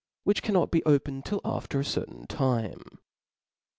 [0.01, 2.81] j^^g» which cannot be opened till after a certain time.